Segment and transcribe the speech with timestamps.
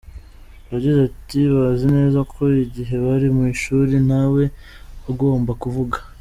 [0.73, 4.43] Yagize ati “Bazi neza ko igihe bari mu ishuri ntawe
[5.11, 5.97] ugomba kuvuga.